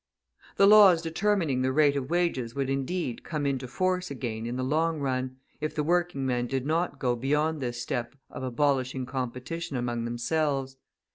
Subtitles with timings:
[0.57, 4.63] The laws determining the rate of wages would, indeed, come into force again in the
[4.63, 9.77] long run, if the working men did not go beyond this step of abolishing competition
[9.77, 10.77] among themselves.